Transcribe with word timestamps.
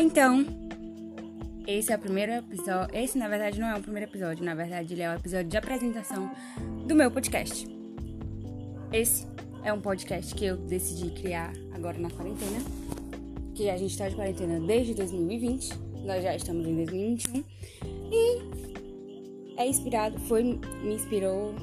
Então, 0.00 0.46
esse 1.66 1.92
é 1.92 1.96
o 1.96 1.98
primeiro 1.98 2.30
episódio. 2.30 2.96
Esse, 2.96 3.18
na 3.18 3.26
verdade, 3.26 3.58
não 3.58 3.66
é 3.66 3.76
o 3.76 3.82
primeiro 3.82 4.08
episódio. 4.08 4.44
Na 4.44 4.54
verdade, 4.54 4.94
ele 4.94 5.02
é 5.02 5.10
o 5.10 5.16
episódio 5.16 5.48
de 5.48 5.56
apresentação 5.56 6.30
do 6.86 6.94
meu 6.94 7.10
podcast. 7.10 7.66
Esse 8.92 9.26
é 9.64 9.72
um 9.72 9.80
podcast 9.80 10.32
que 10.36 10.44
eu 10.44 10.56
decidi 10.56 11.10
criar 11.10 11.52
agora 11.72 11.98
na 11.98 12.08
quarentena. 12.10 12.60
Que 13.56 13.68
a 13.68 13.76
gente 13.76 13.90
está 13.90 14.08
de 14.08 14.14
quarentena 14.14 14.64
desde 14.64 14.94
2020. 14.94 15.70
Nós 16.04 16.22
já 16.22 16.36
estamos 16.36 16.64
em 16.64 16.76
2021. 16.76 17.44
E 18.12 18.42
é 19.56 19.66
inspirado, 19.66 20.16
foi, 20.20 20.44
me 20.44 20.94
inspirou. 20.94 21.56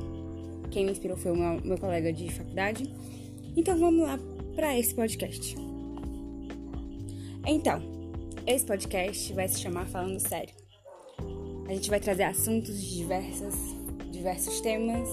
Quem 0.72 0.84
me 0.84 0.92
inspirou 0.92 1.16
foi 1.16 1.32
o 1.32 1.38
meu, 1.38 1.62
meu 1.64 1.78
colega 1.78 2.12
de 2.12 2.30
faculdade. 2.34 2.94
Então 3.56 3.80
vamos 3.80 4.06
lá 4.06 4.20
para 4.58 4.78
esse 4.78 4.94
podcast. 4.94 5.56
Então, 7.48 7.95
esse 8.48 8.66
podcast 8.66 9.34
vai 9.34 9.48
se 9.48 9.60
chamar 9.60 9.88
Falando 9.88 10.20
Sério. 10.20 10.54
A 11.68 11.74
gente 11.74 11.90
vai 11.90 12.00
trazer 12.00 12.24
assuntos 12.24 12.80
de 12.80 12.98
diversas, 12.98 13.56
diversos 14.12 14.62
temas, 14.62 15.10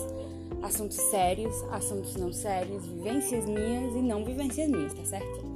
assuntos 0.62 0.98
sérios, 1.10 1.54
assuntos 1.70 2.14
não 2.16 2.32
sérios, 2.32 2.86
vivências 2.86 3.46
minhas 3.46 3.94
e 3.94 4.02
não 4.02 4.22
vivências 4.24 4.68
minhas, 4.68 4.92
tá 4.92 5.04
certo? 5.04 5.52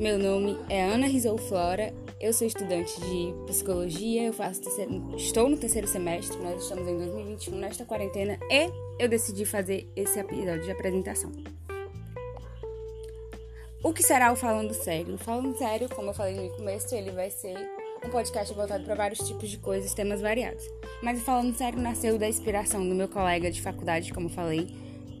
Meu 0.00 0.18
nome 0.18 0.56
é 0.70 0.82
Ana 0.82 1.06
Rizou 1.06 1.36
Flora, 1.36 1.92
eu 2.20 2.32
sou 2.32 2.46
estudante 2.46 2.98
de 3.00 3.34
psicologia, 3.46 4.22
eu 4.22 4.32
faço 4.32 4.62
terceiro, 4.62 5.14
estou 5.16 5.48
no 5.48 5.58
terceiro 5.58 5.86
semestre, 5.86 6.38
nós 6.38 6.62
estamos 6.62 6.88
em 6.88 6.96
2021 6.96 7.56
nesta 7.56 7.84
quarentena 7.84 8.38
e 8.50 8.70
eu 8.98 9.08
decidi 9.08 9.44
fazer 9.44 9.90
esse 9.94 10.18
episódio 10.18 10.62
de 10.62 10.70
apresentação. 10.70 11.57
O 13.82 13.92
que 13.92 14.02
será 14.02 14.32
o 14.32 14.36
Falando 14.36 14.74
Sério? 14.74 15.14
O 15.14 15.18
Falando 15.18 15.56
Sério, 15.56 15.88
como 15.88 16.10
eu 16.10 16.14
falei 16.14 16.34
no 16.34 16.50
começo, 16.56 16.92
ele 16.94 17.12
vai 17.12 17.30
ser 17.30 17.56
um 18.04 18.10
podcast 18.10 18.52
voltado 18.52 18.84
para 18.84 18.96
vários 18.96 19.20
tipos 19.20 19.48
de 19.48 19.56
coisas, 19.58 19.94
temas 19.94 20.20
variados. 20.20 20.64
Mas 21.00 21.20
o 21.20 21.24
Falando 21.24 21.56
Sério 21.56 21.80
nasceu 21.80 22.18
da 22.18 22.28
inspiração 22.28 22.86
do 22.86 22.92
meu 22.92 23.08
colega 23.08 23.50
de 23.52 23.62
faculdade, 23.62 24.12
como 24.12 24.26
eu 24.26 24.30
falei, 24.32 24.66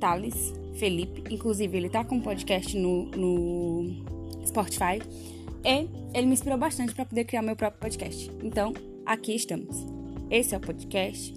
Thales 0.00 0.52
Felipe. 0.76 1.22
Inclusive, 1.32 1.76
ele 1.76 1.88
tá 1.88 2.04
com 2.04 2.16
um 2.16 2.20
podcast 2.20 2.76
no, 2.76 3.04
no 3.06 4.44
Spotify. 4.44 5.00
E 5.64 5.88
ele 6.12 6.26
me 6.26 6.32
inspirou 6.32 6.58
bastante 6.58 6.92
para 6.94 7.04
poder 7.04 7.24
criar 7.24 7.42
meu 7.42 7.54
próprio 7.54 7.80
podcast. 7.80 8.28
Então, 8.42 8.74
aqui 9.06 9.36
estamos. 9.36 9.76
Esse 10.30 10.54
é 10.54 10.58
o 10.58 10.60
podcast. 10.60 11.32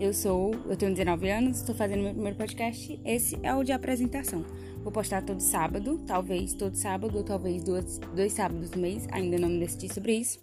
Eu 0.00 0.14
sou, 0.14 0.54
eu 0.66 0.74
tenho 0.78 0.94
19 0.94 1.28
anos, 1.28 1.58
estou 1.58 1.74
fazendo 1.74 2.02
meu 2.02 2.14
primeiro 2.14 2.38
podcast. 2.38 2.98
Esse 3.04 3.38
é 3.42 3.54
o 3.54 3.62
de 3.62 3.70
apresentação. 3.70 4.42
Vou 4.82 4.90
postar 4.90 5.20
todo 5.20 5.40
sábado, 5.40 6.00
talvez 6.06 6.54
todo 6.54 6.74
sábado, 6.74 7.18
ou 7.18 7.22
talvez 7.22 7.62
dois, 7.62 7.98
dois 8.16 8.32
sábados 8.32 8.70
no 8.70 8.80
mês, 8.80 9.06
ainda 9.12 9.38
não 9.38 9.50
me 9.50 9.58
decidi 9.58 9.92
sobre 9.92 10.14
isso. 10.14 10.40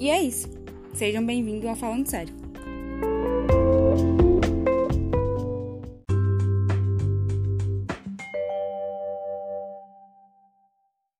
E 0.00 0.10
é 0.10 0.20
isso. 0.20 0.48
Sejam 0.92 1.24
bem-vindos 1.24 1.68
ao 1.68 1.76
Falando 1.76 2.08
Sério. 2.08 2.39